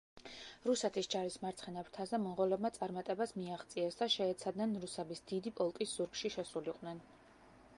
რუსეთის 0.67 1.07
ჯარის 1.13 1.35
მარცხენა 1.41 1.83
ფრთაზე 1.89 2.19
მონღოლებმა 2.23 2.71
წარმატებას 2.77 3.33
მიაღწიეს 3.41 3.99
და 3.99 4.07
შეეცადნენ 4.15 4.75
რუსების 4.87 5.23
დიდი 5.33 5.55
პოლკის 5.61 5.95
ზურგში 5.99 6.33
შესულიყვნენ. 6.39 7.05